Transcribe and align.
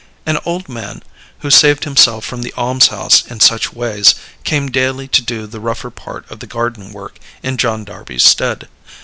An 0.25 0.39
old 0.47 0.67
man, 0.67 1.03
who 1.41 1.51
saved 1.51 1.83
himself 1.83 2.25
from 2.25 2.41
the 2.41 2.51
almshouse 2.57 3.23
in 3.27 3.39
such 3.39 3.71
ways, 3.71 4.15
came 4.43 4.71
daily 4.71 5.07
to 5.07 5.21
do 5.21 5.45
the 5.45 5.59
rougher 5.59 5.91
part 5.91 6.25
of 6.31 6.39
the 6.39 6.47
garden 6.47 6.91
work 6.91 7.19
in 7.43 7.55
John 7.55 7.83
Darby's 7.85 8.23
stead. 8.23 8.67